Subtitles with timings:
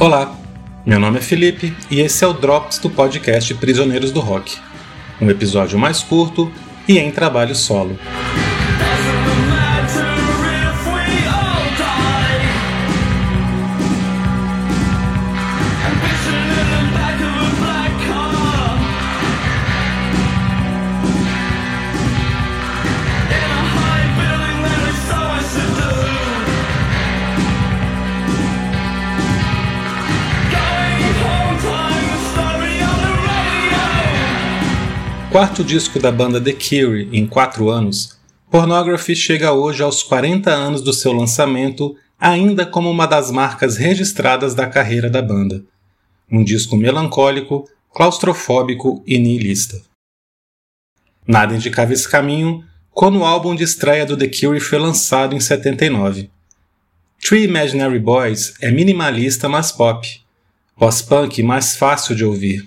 [0.00, 0.32] Olá,
[0.86, 4.56] meu nome é Felipe e esse é o Drops do podcast Prisioneiros do Rock.
[5.20, 6.52] Um episódio mais curto
[6.86, 7.98] e em trabalho solo.
[35.30, 38.18] Quarto disco da banda The Cure em quatro anos,
[38.50, 44.54] Pornography chega hoje aos 40 anos do seu lançamento, ainda como uma das marcas registradas
[44.54, 45.62] da carreira da banda.
[46.30, 49.82] Um disco melancólico, claustrofóbico e niilista.
[51.26, 55.40] Nada indicava esse caminho quando o álbum de estreia do The Cure foi lançado em
[55.40, 56.30] 79.
[57.20, 60.22] Three Imaginary Boys é minimalista, mas pop.
[60.76, 62.66] Pós-punk mais fácil de ouvir.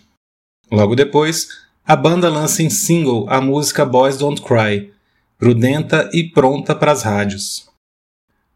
[0.72, 1.48] Logo depois,
[1.86, 4.92] a banda lança em single a música Boys Don't Cry,
[5.40, 7.68] grudenta e pronta para as rádios.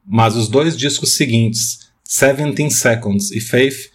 [0.05, 3.89] Mas os dois discos seguintes, Seventeen Seconds e Faith,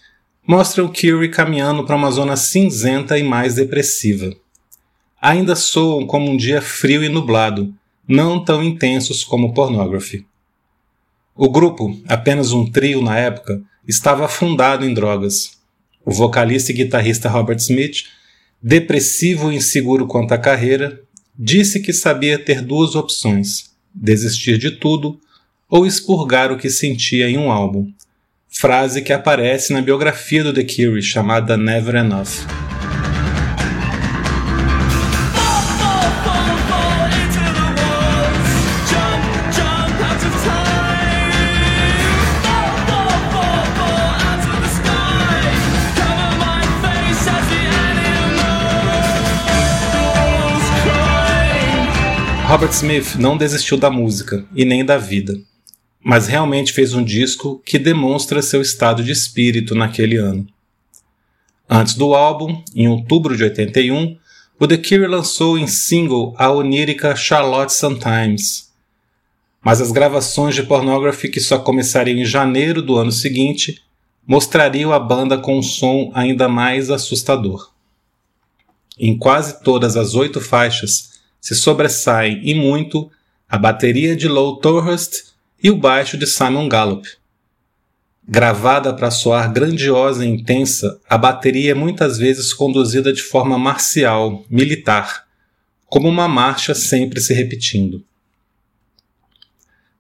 [0.47, 4.35] mostram Curie caminhando para uma zona cinzenta e mais depressiva.
[5.23, 7.73] Ainda soam como um dia frio e nublado,
[8.09, 10.27] não tão intensos como Pornography.
[11.37, 15.59] O grupo, apenas um trio na época, estava afundado em drogas.
[16.05, 18.05] O vocalista e guitarrista Robert Smith
[18.63, 21.01] depressivo e inseguro quanto à carreira,
[21.39, 25.21] disse que sabia ter duas opções: desistir de tudo
[25.69, 27.91] ou expurgar o que sentia em um álbum.
[28.49, 32.60] Frase que aparece na biografia do The Cure chamada Never Enough.
[52.51, 55.41] Robert Smith não desistiu da música e nem da vida,
[56.03, 60.45] mas realmente fez um disco que demonstra seu estado de espírito naquele ano.
[61.69, 64.19] Antes do álbum, em outubro de 81,
[64.59, 68.73] o The Cure lançou em single a onírica Charlotte Sometimes.
[69.63, 73.81] Mas as gravações de Pornography, que só começariam em janeiro do ano seguinte,
[74.27, 77.71] mostrariam a banda com um som ainda mais assustador.
[78.99, 81.10] Em quase todas as oito faixas,
[81.41, 83.11] se sobressaem e muito
[83.49, 85.31] a bateria de Low Torhurst
[85.63, 87.09] e o baixo de Simon Gallup.
[88.27, 94.45] Gravada para soar grandiosa e intensa, a bateria é muitas vezes conduzida de forma marcial,
[94.49, 95.25] militar,
[95.87, 98.05] como uma marcha sempre se repetindo.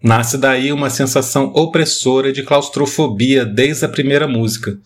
[0.02, 4.78] Nasce daí uma sensação opressora de claustrofobia desde a primeira música,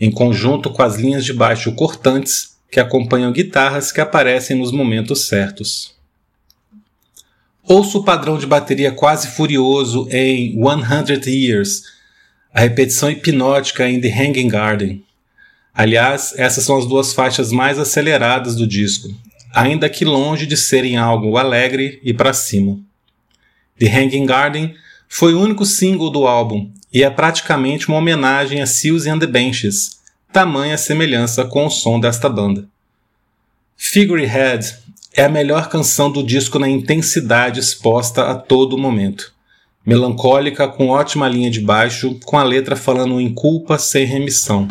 [0.00, 5.28] em conjunto com as linhas de baixo cortantes que acompanham guitarras que aparecem nos momentos
[5.28, 5.95] certos.
[7.68, 11.82] Ouça o padrão de bateria quase furioso em 100 Years,
[12.54, 15.04] a repetição hipnótica em The Hanging Garden.
[15.74, 19.08] Aliás, essas são as duas faixas mais aceleradas do disco,
[19.52, 22.78] ainda que longe de serem algo alegre e para cima.
[23.80, 24.76] The Hanging Garden
[25.08, 29.26] foi o único single do álbum e é praticamente uma homenagem a Seals and the
[29.26, 29.98] Benches,
[30.32, 32.68] tamanha semelhança com o som desta banda.
[33.76, 39.32] Figurehead é a melhor canção do disco na intensidade exposta a todo momento.
[39.84, 44.68] Melancólica, com ótima linha de baixo, com a letra falando em culpa sem remissão.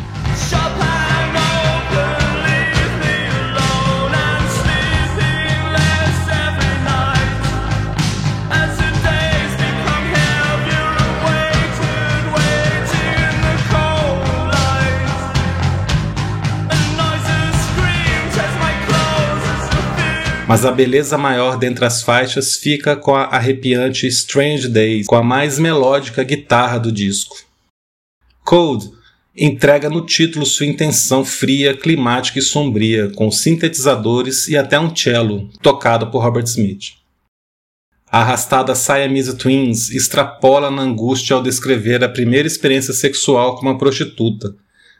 [20.48, 25.22] Mas a beleza maior dentre as faixas fica com a arrepiante Strange Days, com a
[25.22, 27.36] mais melódica guitarra do disco.
[28.44, 28.92] Cold
[29.36, 35.50] entrega no título sua intenção fria, climática e sombria, com sintetizadores e até um cello,
[35.60, 36.94] tocado por Robert Smith.
[38.10, 43.76] A arrastada Siamese Twins extrapola na angústia ao descrever a primeira experiência sexual com uma
[43.76, 44.54] prostituta,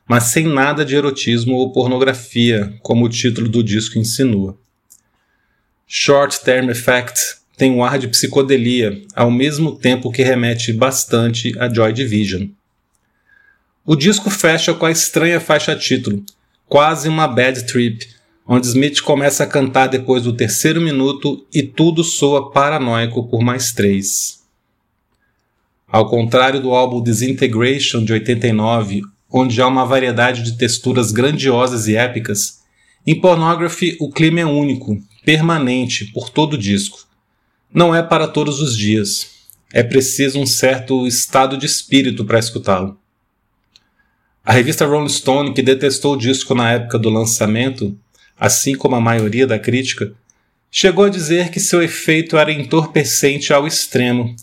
[0.08, 4.58] mas sem nada de erotismo ou pornografia, como o título do disco insinua.
[5.88, 11.72] Short Term Effect tem um ar de psicodelia, ao mesmo tempo que remete bastante a
[11.72, 12.48] Joy Division.
[13.84, 16.24] O disco fecha com a estranha faixa título,
[16.68, 18.04] quase uma bad trip,
[18.48, 23.70] onde Smith começa a cantar depois do terceiro minuto e tudo soa paranoico por mais
[23.70, 24.44] três.
[25.86, 31.94] Ao contrário do álbum Disintegration de 89, onde há uma variedade de texturas grandiosas e
[31.94, 32.60] épicas,
[33.06, 37.04] em Pornography o clima é único, permanente, por todo o disco.
[37.74, 39.26] Não é para todos os dias.
[39.72, 42.96] É preciso um certo estado de espírito para escutá-lo.
[44.44, 47.98] A revista Rolling Stone, que detestou o disco na época do lançamento,
[48.38, 50.12] assim como a maioria da crítica,
[50.70, 54.36] chegou a dizer que seu efeito era entorpecente ao extremo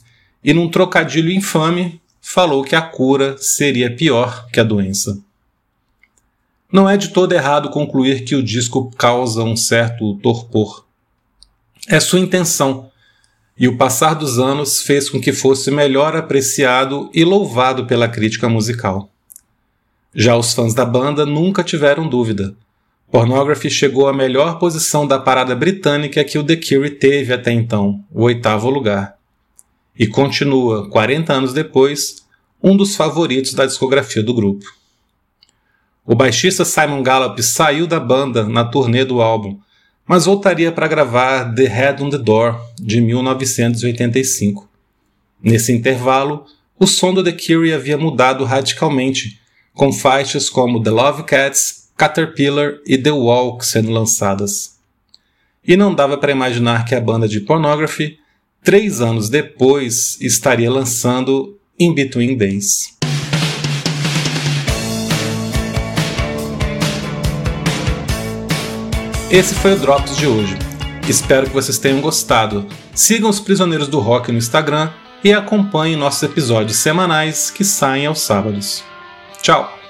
[0.43, 5.17] e, num trocadilho infame, falou que a cura seria pior que a doença.
[6.73, 10.87] Não é de todo errado concluir que o disco causa um certo torpor.
[11.87, 12.89] É sua intenção,
[13.55, 18.49] e o passar dos anos fez com que fosse melhor apreciado e louvado pela crítica
[18.49, 19.11] musical.
[20.15, 22.55] Já os fãs da banda nunca tiveram dúvida.
[23.11, 28.03] Pornography chegou à melhor posição da parada britânica que o The Cure teve até então,
[28.11, 29.15] o oitavo lugar.
[29.95, 32.25] E continua, 40 anos depois,
[32.63, 34.65] um dos favoritos da discografia do grupo.
[36.05, 39.57] O baixista Simon Gallup saiu da banda na turnê do álbum,
[40.05, 44.69] mas voltaria para gravar The Head on the Door, de 1985.
[45.41, 46.45] Nesse intervalo,
[46.77, 49.39] o som do The Cure havia mudado radicalmente,
[49.73, 54.77] com faixas como The Love Cats Caterpillar e The Walk sendo lançadas.
[55.65, 58.19] E não dava para imaginar que a banda de Pornography,
[58.61, 62.92] três anos depois, estaria lançando In Between Days.
[69.29, 70.57] Esse foi o Drops de hoje.
[71.07, 72.65] Espero que vocês tenham gostado.
[72.93, 74.91] Sigam os Prisioneiros do Rock no Instagram
[75.23, 78.83] e acompanhem nossos episódios semanais que saem aos sábados.
[79.41, 79.82] Tchau!